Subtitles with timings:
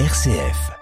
[0.00, 0.72] RCF.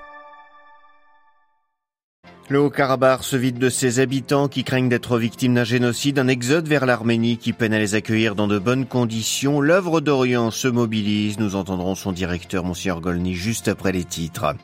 [2.48, 6.66] Le Haut-Karabakh se vide de ses habitants qui craignent d'être victimes d'un génocide, un exode
[6.66, 9.61] vers l'Arménie qui peine à les accueillir dans de bonnes conditions.
[9.61, 11.38] L'œuvre d'Orient se mobilise.
[11.38, 14.54] Nous entendrons son directeur, Monsieur Golny, juste après les titres.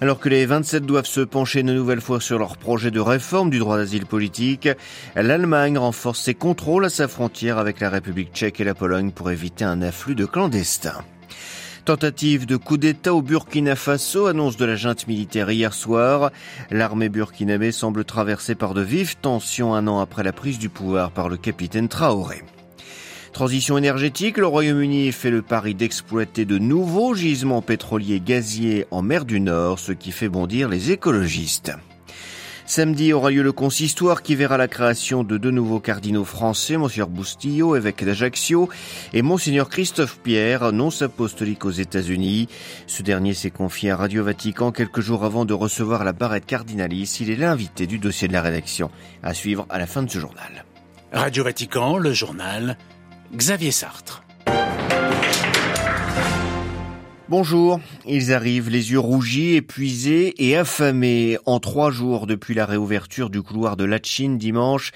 [0.00, 3.50] Alors que les 27 doivent se pencher une nouvelle fois sur leur projet de réforme
[3.50, 4.68] du droit d'asile politique,
[5.14, 9.30] l'Allemagne renforce ses contrôles à sa frontière avec la République tchèque et la Pologne pour
[9.30, 11.04] éviter un afflux de clandestins.
[11.86, 16.32] Tentative de coup d'État au Burkina Faso, annonce de la junte militaire hier soir.
[16.72, 21.12] L'armée burkinabé semble traversée par de vives tensions un an après la prise du pouvoir
[21.12, 22.42] par le capitaine Traoré.
[23.32, 29.24] Transition énergétique, le Royaume-Uni fait le pari d'exploiter de nouveaux gisements pétroliers gaziers en mer
[29.24, 31.70] du Nord, ce qui fait bondir les écologistes.
[32.68, 37.08] Samedi aura lieu le consistoire qui verra la création de deux nouveaux cardinaux français, Monseigneur
[37.08, 38.68] Bustillo, évêque d'Ajaccio,
[39.12, 42.48] et Monseigneur Christophe Pierre, nonce apostolique aux États-Unis.
[42.88, 47.20] Ce dernier s'est confié à Radio Vatican quelques jours avant de recevoir la barrette cardinalice.
[47.20, 48.90] Il est l'invité du dossier de la rédaction.
[49.22, 50.64] À suivre à la fin de ce journal.
[51.12, 52.76] Radio Vatican, le journal,
[53.32, 54.25] Xavier Sartre.
[57.28, 61.38] Bonjour, ils arrivent les yeux rougis, épuisés et affamés.
[61.44, 64.92] En trois jours depuis la réouverture du couloir de Lachin dimanche,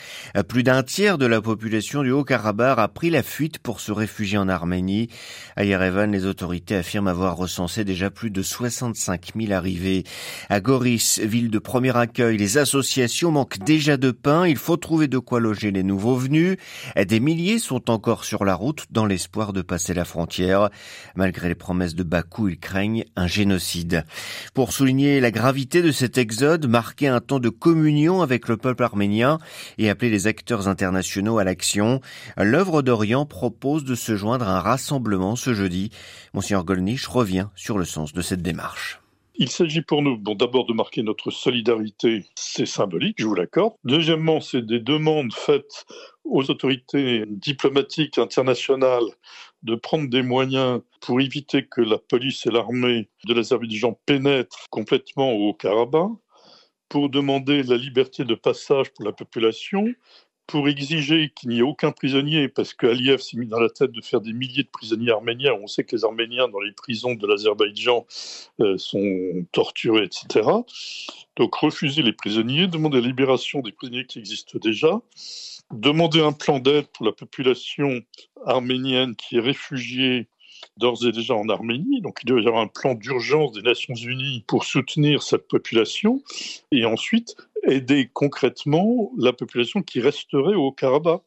[0.47, 4.39] plus d'un tiers de la population du Haut-Karabakh a pris la fuite pour se réfugier
[4.39, 5.09] en Arménie.
[5.57, 10.05] À Yerevan, les autorités affirment avoir recensé déjà plus de 65 000 arrivées.
[10.49, 14.47] À Goris, ville de premier accueil, les associations manquent déjà de pain.
[14.47, 16.59] Il faut trouver de quoi loger les nouveaux venus.
[16.97, 20.71] Des milliers sont encore sur la route dans l'espoir de passer la frontière.
[21.17, 24.05] Malgré les promesses de coup, ils craignent un génocide.
[24.55, 28.83] Pour souligner la gravité de cet exode, marquer un temps de communion avec le peuple
[28.83, 29.39] arménien
[29.79, 32.01] et appeler les acteurs internationaux à l'action,
[32.37, 35.91] l'œuvre d'Orient propose de se joindre à un rassemblement ce jeudi.
[36.35, 39.01] Monsieur Golnisch revient sur le sens de cette démarche.
[39.43, 43.73] Il s'agit pour nous, d'abord de marquer notre solidarité, c'est symbolique, je vous l'accorde.
[43.85, 45.87] Deuxièmement, c'est des demandes faites
[46.25, 49.09] aux autorités diplomatiques internationales
[49.63, 55.33] de prendre des moyens pour éviter que la police et l'armée de l'Azerbaïdjan pénètrent complètement
[55.33, 56.13] au Karabakh,
[56.89, 59.87] pour demander la liberté de passage pour la population,
[60.51, 64.01] pour exiger qu'il n'y ait aucun prisonnier, parce qu'Aliyev s'est mis dans la tête de
[64.01, 65.53] faire des milliers de prisonniers arméniens.
[65.63, 68.05] On sait que les Arméniens dans les prisons de l'Azerbaïdjan
[68.61, 70.49] euh, sont torturés, etc.
[71.37, 75.01] Donc refuser les prisonniers, demander la libération des prisonniers qui existent déjà,
[75.73, 78.01] demander un plan d'aide pour la population
[78.45, 80.27] arménienne qui est réfugiée
[80.77, 82.01] d'ores et déjà en Arménie.
[82.01, 86.23] Donc il doit y avoir un plan d'urgence des Nations Unies pour soutenir cette population
[86.73, 91.23] et ensuite aider concrètement la population qui resterait au Karabakh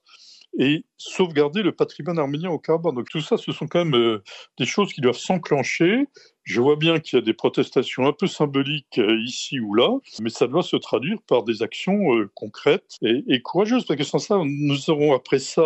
[0.60, 2.94] et sauvegarder le patrimoine arménien au Karabakh.
[2.94, 4.24] Donc tout ça, ce sont quand même euh,
[4.60, 6.06] des choses qui doivent s'enclencher.
[6.44, 9.90] Je vois bien qu'il y a des protestations un peu symboliques euh, ici ou là,
[10.22, 14.04] mais ça doit se traduire par des actions euh, concrètes et, et courageuses, parce que
[14.04, 15.64] sans ça, nous aurons après ça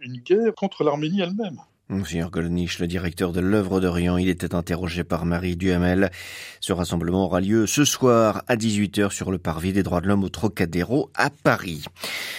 [0.00, 1.60] une guerre contre l'Arménie elle-même.
[1.88, 6.10] Monsieur Golnisch, le directeur de l'œuvre d'Orient, il était interrogé par Marie Duhamel.
[6.58, 10.24] Ce rassemblement aura lieu ce soir à 18h sur le parvis des droits de l'homme
[10.24, 11.84] au Trocadéro à Paris.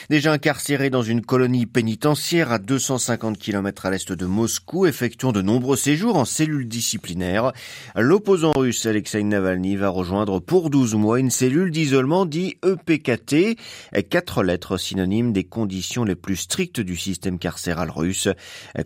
[0.10, 5.42] Déjà incarcéré dans une colonie pénitentiaire à 250 km à l'est de Moscou, effectuant de
[5.42, 7.54] nombreux séjours en cellule disciplinaire,
[7.96, 13.58] l'opposant russe Alexei Navalny va rejoindre pour 12 mois une cellule d'isolement dit EPKT,
[14.10, 18.28] quatre lettres synonymes des conditions les plus strictes du système carcéral russe.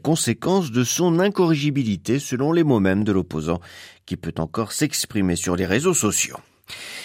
[0.03, 3.61] Conséquence de son incorrigibilité selon les mots mêmes de l'opposant,
[4.05, 6.37] qui peut encore s'exprimer sur les réseaux sociaux.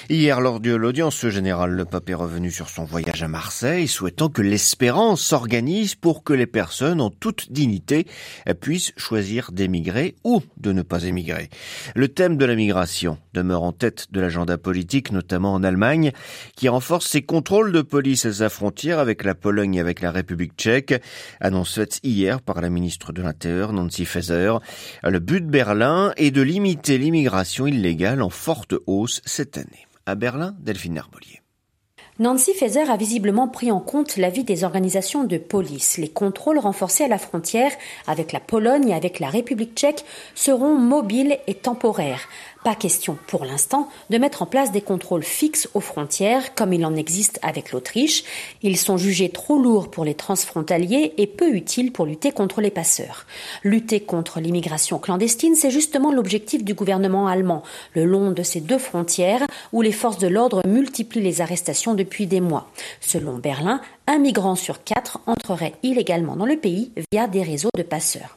[0.08, 4.28] Hier, lors de l'audience générale, le pape est revenu sur son voyage à Marseille, souhaitant
[4.28, 8.06] que l'espérance s'organise pour que les personnes en toute dignité
[8.60, 11.50] puissent choisir d'émigrer ou de ne pas émigrer.
[11.96, 16.12] Le thème de la migration demeure en tête de l'agenda politique, notamment en Allemagne,
[16.54, 20.12] qui renforce ses contrôles de police à sa frontière avec la Pologne et avec la
[20.12, 20.94] République tchèque,
[21.40, 24.52] annonce faite hier par la ministre de l'Intérieur, Nancy Faeser.
[25.02, 29.55] Le but de Berlin est de limiter l'immigration illégale en forte hausse cette
[30.06, 31.02] À Berlin, Delphine.
[32.18, 35.98] Nancy Faeser a visiblement pris en compte l'avis des organisations de police.
[35.98, 37.72] Les contrôles renforcés à la frontière
[38.06, 40.04] avec la Pologne et avec la République tchèque
[40.34, 42.26] seront mobiles et temporaires.
[42.66, 46.84] Pas question pour l'instant de mettre en place des contrôles fixes aux frontières comme il
[46.84, 48.24] en existe avec l'Autriche.
[48.60, 52.72] Ils sont jugés trop lourds pour les transfrontaliers et peu utiles pour lutter contre les
[52.72, 53.24] passeurs.
[53.62, 57.62] Lutter contre l'immigration clandestine, c'est justement l'objectif du gouvernement allemand,
[57.94, 62.02] le long de ces deux frontières où les forces de l'ordre multiplient les arrestations de
[62.02, 62.68] depuis des mois.
[63.00, 67.84] Selon Berlin, un migrant sur quatre entrerait illégalement dans le pays via des réseaux de
[67.84, 68.36] passeurs.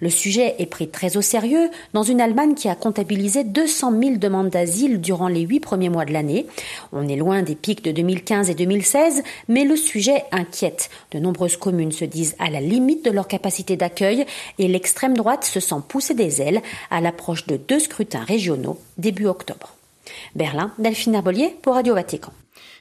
[0.00, 4.16] Le sujet est pris très au sérieux dans une Allemagne qui a comptabilisé 200 000
[4.16, 6.46] demandes d'asile durant les huit premiers mois de l'année.
[6.92, 10.90] On est loin des pics de 2015 et 2016, mais le sujet inquiète.
[11.12, 14.26] De nombreuses communes se disent à la limite de leur capacité d'accueil
[14.58, 19.26] et l'extrême droite se sent pousser des ailes à l'approche de deux scrutins régionaux début
[19.26, 19.74] octobre.
[20.34, 22.32] Berlin, Delphine Herbolier pour Radio Vatican.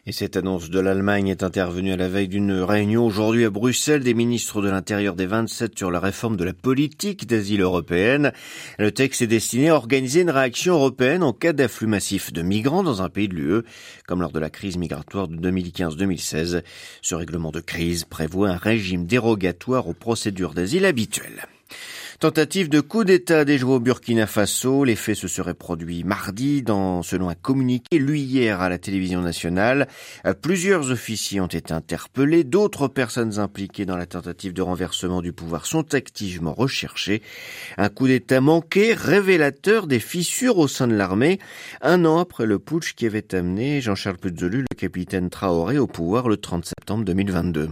[0.09, 4.01] Et cette annonce de l'Allemagne est intervenue à la veille d'une réunion aujourd'hui à Bruxelles
[4.01, 8.31] des ministres de l'Intérieur des 27 sur la réforme de la politique d'asile européenne.
[8.79, 12.81] Le texte est destiné à organiser une réaction européenne en cas d'afflux massif de migrants
[12.81, 13.61] dans un pays de l'UE,
[14.07, 16.63] comme lors de la crise migratoire de 2015-2016.
[17.03, 21.45] Ce règlement de crise prévoit un régime dérogatoire aux procédures d'asile habituelles.
[22.19, 24.83] Tentative de coup d'État déjoué au Burkina Faso.
[24.83, 29.21] Les faits se seraient produits mardi dans, selon un communiqué lu hier à la télévision
[29.21, 29.87] nationale.
[30.41, 32.43] Plusieurs officiers ont été interpellés.
[32.43, 37.21] D'autres personnes impliquées dans la tentative de renversement du pouvoir sont activement recherchées.
[37.77, 41.39] Un coup d'État manqué, révélateur des fissures au sein de l'armée.
[41.81, 46.27] Un an après le putsch qui avait amené Jean-Charles Puzolu, le capitaine Traoré, au pouvoir
[46.27, 47.69] le 30 septembre 2022.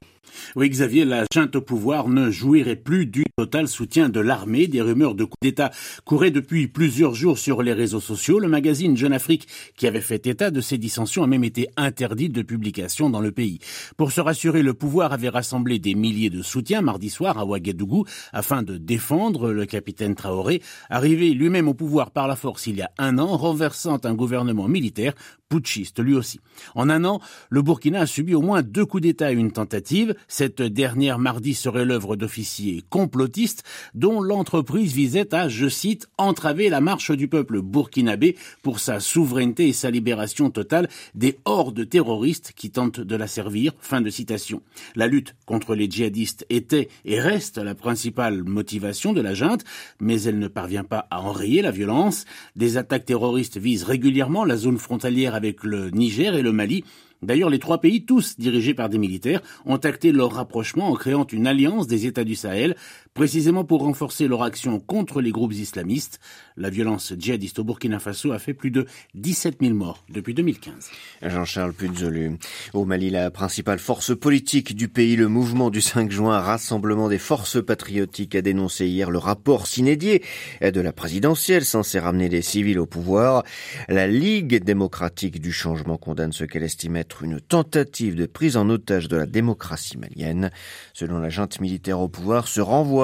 [0.55, 4.67] Oui, Xavier, la junte au pouvoir ne jouirait plus du total soutien de l'armée.
[4.67, 5.71] Des rumeurs de coup d'État
[6.05, 8.39] couraient depuis plusieurs jours sur les réseaux sociaux.
[8.39, 12.29] Le magazine Jeune Afrique, qui avait fait état de ces dissensions, a même été interdit
[12.29, 13.59] de publication dans le pays.
[13.97, 18.05] Pour se rassurer, le pouvoir avait rassemblé des milliers de soutiens mardi soir à Ouagadougou
[18.33, 22.81] afin de défendre le capitaine Traoré, arrivé lui-même au pouvoir par la force il y
[22.81, 25.13] a un an, renversant un gouvernement militaire
[25.49, 26.39] putschiste lui aussi.
[26.75, 30.15] En un an, le Burkina a subi au moins deux coups d'État et une tentative.
[30.27, 36.81] Cette dernière mardi serait l'œuvre d'officiers complotistes dont l'entreprise visait à, je cite, entraver la
[36.81, 42.69] marche du peuple burkinabé pour sa souveraineté et sa libération totale des hordes terroristes qui
[42.71, 43.73] tentent de la servir.
[43.79, 44.61] Fin de citation.
[44.95, 49.63] La lutte contre les djihadistes était et reste la principale motivation de la junte,
[49.99, 52.25] mais elle ne parvient pas à enrayer la violence.
[52.55, 56.83] Des attaques terroristes visent régulièrement la zone frontalière avec le Niger et le Mali
[57.21, 61.25] D'ailleurs, les trois pays, tous dirigés par des militaires, ont acté leur rapprochement en créant
[61.25, 62.75] une alliance des États du Sahel,
[63.17, 66.19] précisément pour renforcer leur action contre les groupes islamistes.
[66.55, 68.85] La violence djihadiste au Burkina Faso a fait plus de
[69.15, 70.91] 17 000 morts depuis 2015.
[71.23, 72.37] Jean-Charles Puzolu.
[72.73, 77.17] Au Mali, la principale force politique du pays, le mouvement du 5 juin, Rassemblement des
[77.17, 80.21] forces patriotiques, a dénoncé hier le rapport s'inédié
[80.61, 83.43] de la présidentielle censé ramener les civils au pouvoir.
[83.89, 89.07] La Ligue démocratique du changement condamne ce qu'elle estimait une tentative de prise en otage
[89.07, 90.51] de la démocratie malienne.
[90.93, 92.61] Selon la junte militaire au pouvoir, ce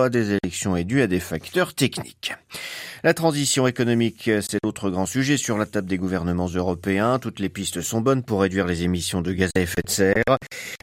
[0.10, 2.34] des élections est dû à des facteurs techniques.
[3.06, 7.20] La transition économique, c'est l'autre grand sujet sur la table des gouvernements européens.
[7.20, 10.38] Toutes les pistes sont bonnes pour réduire les émissions de gaz à effet de serre.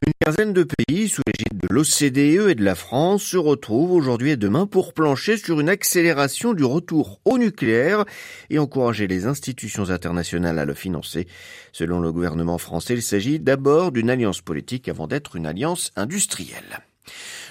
[0.07, 4.33] Une quinzaine de pays, sous l'égide de l'OCDE et de la France, se retrouvent aujourd'hui
[4.33, 8.05] et demain pour plancher sur une accélération du retour au nucléaire
[8.51, 11.27] et encourager les institutions internationales à le financer.
[11.73, 16.81] Selon le gouvernement français, il s'agit d'abord d'une alliance politique avant d'être une alliance industrielle.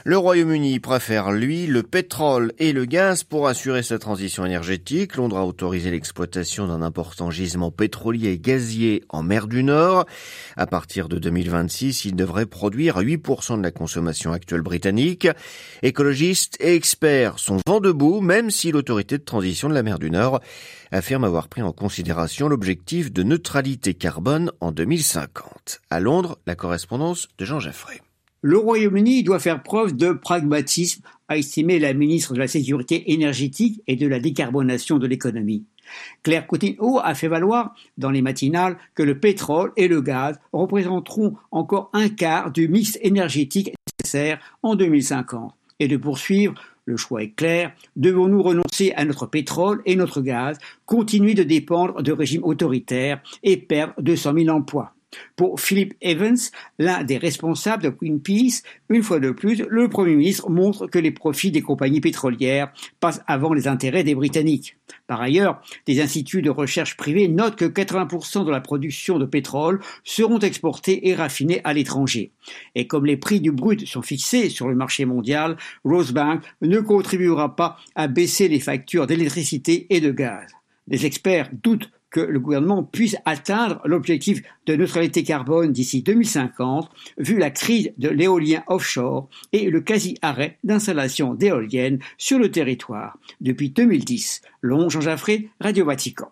[0.06, 5.18] Le Royaume-Uni préfère, lui, le pétrole et le gaz pour assurer sa transition énergétique.
[5.18, 10.06] Londres a autorisé l'exploitation d'un important gisement pétrolier et gazier en mer du Nord.
[10.56, 15.28] À partir de 2026, il devrait produire 8% de la consommation actuelle britannique.
[15.84, 20.12] Écologistes et experts sont vent debout, même si l'autorité de transition de la mer du
[20.12, 20.40] Nord
[20.92, 25.82] affirme avoir pris en considération l'objectif de neutralité carbone en 2050.
[25.90, 28.00] À Londres, la correspondance de Jean Jaffray.
[28.42, 33.82] Le Royaume-Uni doit faire preuve de pragmatisme, a estimé la ministre de la Sécurité énergétique
[33.86, 35.66] et de la décarbonation de l'économie.
[36.24, 41.36] Claire Coutinho a fait valoir dans les matinales que le pétrole et le gaz représenteront
[41.52, 46.54] encore un quart du mix énergétique nécessaire en 2050 et de poursuivre
[46.86, 47.74] le choix est clair.
[47.98, 53.58] Devons-nous renoncer à notre pétrole et notre gaz, continuer de dépendre de régimes autoritaires et
[53.58, 54.94] perdre 200 000 emplois?
[55.36, 56.38] Pour Philip Evans,
[56.78, 61.12] l'un des responsables de Greenpeace, une fois de plus, le Premier ministre montre que les
[61.12, 64.78] profits des compagnies pétrolières passent avant les intérêts des Britanniques.
[65.08, 69.80] Par ailleurs, des instituts de recherche privés notent que 80% de la production de pétrole
[70.04, 72.32] seront exportés et raffinés à l'étranger.
[72.76, 77.56] Et comme les prix du brut sont fixés sur le marché mondial, Rosebank ne contribuera
[77.56, 80.48] pas à baisser les factures d'électricité et de gaz.
[80.88, 87.38] Les experts doutent que le gouvernement puisse atteindre l'objectif de neutralité carbone d'ici 2050, vu
[87.38, 94.42] la crise de l'éolien offshore et le quasi-arrêt d'installation d'éoliennes sur le territoire depuis 2010.
[94.62, 96.32] Long Jean Jaffré, Radio Vatican.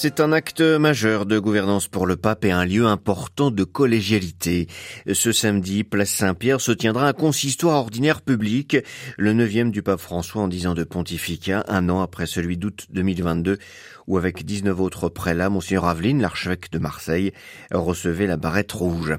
[0.00, 4.68] C'est un acte majeur de gouvernance pour le pape et un lieu important de collégialité.
[5.12, 8.76] Ce samedi, place Saint-Pierre se tiendra un consistoire ordinaire public,
[9.16, 12.86] le neuvième du pape François en dix ans de pontificat, un an après celui d'août
[12.90, 13.58] 2022,
[14.06, 17.32] où avec 19 autres prélats, Monseigneur Aveline, l'archevêque de Marseille,
[17.72, 19.16] recevait la barrette rouge.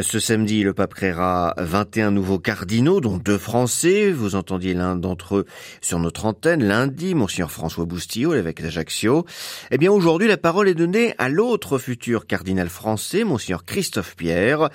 [0.00, 4.10] Ce samedi, le pape créera 21 nouveaux cardinaux, dont deux français.
[4.10, 5.46] Vous entendiez l'un d'entre eux
[5.80, 9.24] sur notre antenne lundi, Monseigneur François Boustillot, l'évêque d'Ajaccio.
[9.70, 14.16] Eh bien, aujourd'hui, Aujourd'hui, la parole est donnée à l'autre futur cardinal français, Monseigneur Christophe
[14.16, 14.70] Pierre.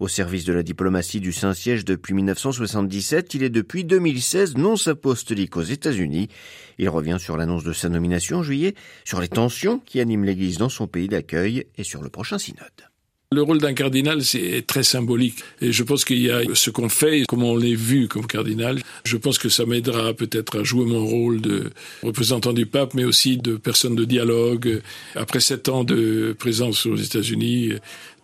[0.00, 5.58] Au service de la diplomatie du Saint-Siège depuis 1977, il est depuis 2016 nonce apostolique
[5.58, 6.28] aux États-Unis.
[6.78, 8.74] Il revient sur l'annonce de sa nomination en juillet,
[9.04, 12.95] sur les tensions qui animent l'Église dans son pays d'accueil et sur le prochain synode.
[13.32, 15.42] Le rôle d'un cardinal, c'est très symbolique.
[15.60, 18.80] Et je pense qu'il y a ce qu'on fait, comment on l'est vu comme cardinal.
[19.04, 21.72] Je pense que ça m'aidera peut-être à jouer mon rôle de
[22.04, 24.80] représentant du pape, mais aussi de personne de dialogue.
[25.16, 27.72] Après sept ans de présence aux États-Unis,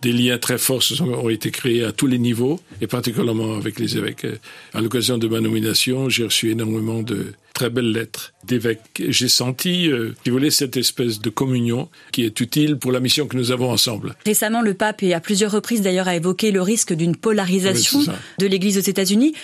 [0.02, 3.97] des liens très forts ont été créés à tous les niveaux, et particulièrement avec les
[3.97, 4.26] évêques.
[4.75, 9.02] À l'occasion de ma nomination, j'ai reçu énormément de très belles lettres d'évêques.
[9.09, 13.00] J'ai senti, euh, si vous voulez, cette espèce de communion qui est utile pour la
[13.00, 14.16] mission que nous avons ensemble.
[14.26, 18.00] Récemment, le pape, et à plusieurs reprises d'ailleurs, a évoqué le risque d'une polarisation
[18.38, 19.35] de l'Église aux États-Unis.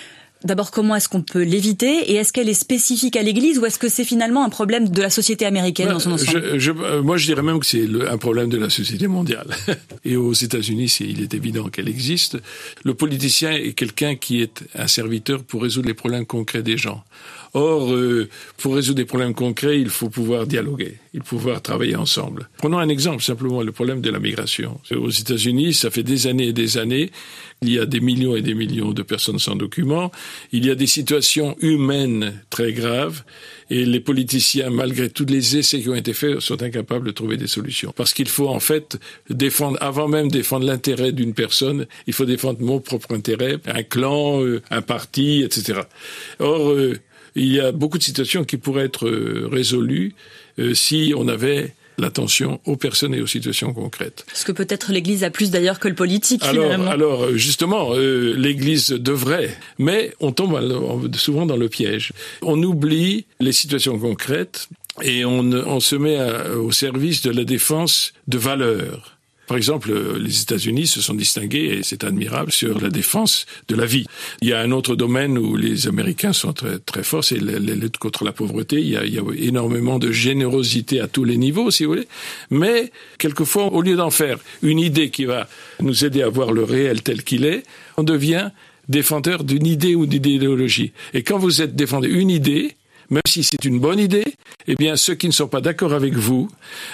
[0.45, 3.79] D'abord, comment est-ce qu'on peut l'éviter et est-ce qu'elle est spécifique à l'Église ou est-ce
[3.79, 6.59] que c'est finalement un problème de la société américaine dans son ensemble?
[6.59, 9.49] je, euh, Moi, je dirais même que c'est un problème de la société mondiale.
[10.05, 12.39] et aux États-Unis, il est évident qu'elle existe.
[12.85, 17.03] Le politicien est quelqu'un qui est un serviteur pour résoudre les problèmes concrets des gens.
[17.55, 18.29] Or, euh,
[18.59, 22.49] pour résoudre des problèmes concrets, il faut pouvoir dialoguer, il faut pouvoir travailler ensemble.
[22.59, 24.81] Prenons un exemple, simplement le problème de la migration.
[24.91, 27.11] Aux États-Unis, ça fait des années et des années,
[27.63, 30.13] il y a des millions et des millions de personnes sans documents,
[30.53, 33.23] il y a des situations humaines très graves,
[33.71, 37.37] et les politiciens, malgré tous les essais qui ont été faits, sont incapables de trouver
[37.37, 37.93] des solutions.
[37.95, 42.61] Parce qu'il faut en fait défendre, avant même défendre l'intérêt d'une personne, il faut défendre
[42.61, 45.81] mon propre intérêt, un clan, euh, un parti, etc.
[46.39, 46.99] Or, euh,
[47.35, 50.15] il y a beaucoup de situations qui pourraient être euh, résolues
[50.59, 54.25] euh, si on avait l'attention aux personnes et aux situations concrètes.
[54.33, 56.45] Ce que peut-être l'Église a plus d'ailleurs que le politique.
[56.45, 62.13] Alors, alors euh, justement, l'Église devrait, mais on tombe souvent dans le piège.
[62.43, 64.69] On oublie les situations concrètes
[65.03, 66.21] et on, on se met
[66.57, 69.18] au service de la défense de valeurs.
[69.49, 73.87] Par exemple, les États-Unis se sont distingués, et c'est admirable, sur la défense de la
[73.87, 74.07] vie.
[74.43, 77.59] Il y a un autre domaine où les Américains sont très, très forts, c'est la,
[77.59, 78.77] lutte contre la pauvreté.
[78.77, 81.93] Il y, a, il y, a, énormément de générosité à tous les niveaux, si vous
[81.93, 82.09] voulez.
[82.51, 85.49] Mais, quelquefois, au lieu d'en faire une idée qui va
[85.81, 87.63] nous aider à voir le réel tel qu'il est,
[87.97, 88.51] on devient
[88.89, 90.93] défendeur d'une idée ou d'une idéologie.
[91.15, 92.77] Et quand vous êtes défendeur d'une idée,
[93.11, 94.25] même si c'est une bonne idée,
[94.67, 96.49] eh bien, ceux qui ne sont pas d'accord avec vous,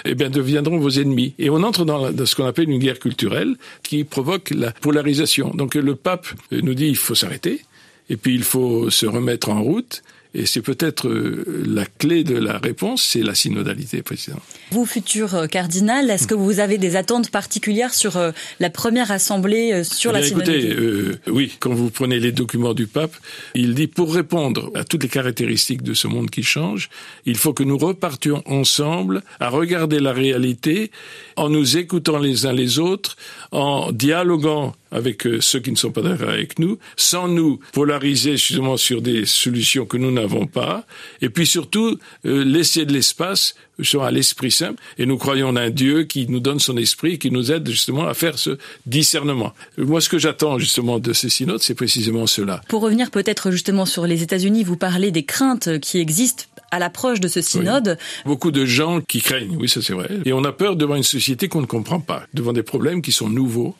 [0.05, 1.33] eh bien, deviendront vos ennemis.
[1.39, 5.49] Et on entre dans, ce qu'on appelle une guerre culturelle qui provoque la polarisation.
[5.49, 7.61] Donc, le pape nous dit il faut s'arrêter,
[8.09, 10.03] et puis il faut se remettre en route,
[10.35, 14.39] et c'est peut-être euh, la clé de la réponse, c'est la synodalité, président.
[14.71, 19.11] Vous, futur euh, cardinal, est-ce que vous avez des attentes particulières sur euh, la première
[19.11, 23.15] assemblée sur la synodalité Écoutez, oui, quand vous prenez les documents du pape,
[23.53, 26.89] il dit pour répondre à toutes les caractéristiques de ce monde qui change,
[27.25, 30.91] il faut que nous repartions ensemble à regarder la réalité
[31.37, 33.15] en nous écoutant les uns les autres,
[33.51, 38.77] en dialoguant avec ceux qui ne sont pas d'accord avec nous, sans nous polariser justement
[38.77, 40.85] sur des solutions que nous n'avons pas,
[41.21, 43.55] et puis surtout euh, laisser de l'espace
[43.99, 47.31] à l'Esprit Saint, et nous croyons en un Dieu qui nous donne son esprit, qui
[47.31, 49.53] nous aide justement à faire ce discernement.
[49.77, 52.61] Moi, ce que j'attends justement de ces synodes, c'est précisément cela.
[52.69, 57.19] Pour revenir peut-être justement sur les États-Unis, vous parlez des craintes qui existent à l'approche
[57.19, 57.97] de ce synode.
[58.25, 60.09] Beaucoup de gens qui craignent, oui, ça c'est vrai.
[60.25, 63.11] Et on a peur devant une société qu'on ne comprend pas, devant des problèmes qui
[63.11, 63.75] sont nouveaux.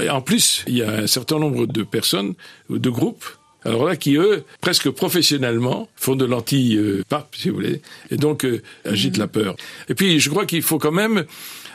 [0.00, 2.34] Et en plus, il y a un certain nombre de personnes,
[2.68, 3.24] de groupes,
[3.64, 8.62] alors là, qui eux, presque professionnellement, font de l'anti-pape, si vous voulez, et donc euh,
[8.86, 9.54] agitent la peur.
[9.88, 11.24] Et puis, je crois qu'il faut quand même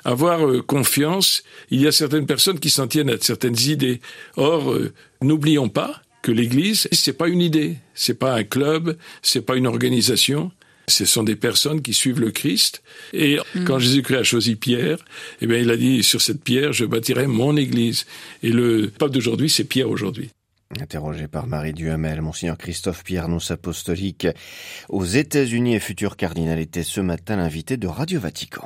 [0.04, 1.44] avoir euh, confiance.
[1.70, 4.02] Il y a certaines personnes qui s'en tiennent à certaines idées.
[4.36, 9.46] Or, euh, n'oublions pas que l'Église, c'est pas une idée, c'est pas un club, c'est
[9.46, 10.52] pas une organisation.
[10.88, 12.82] Ce sont des personnes qui suivent le Christ.
[13.14, 13.64] Et mm.
[13.66, 14.98] quand Jésus-Christ a choisi Pierre,
[15.42, 18.08] eh bien, il a dit, sur cette pierre, je bâtirai mon église.
[18.42, 20.32] Et le pape d'aujourd'hui, c'est Pierre aujourd'hui.
[20.82, 24.28] Interrogé par Marie Duhamel, Monseigneur Christophe Pierre, nonce apostolique
[24.90, 28.64] aux États-Unis et futur cardinal, était ce matin l'invité de Radio Vatican.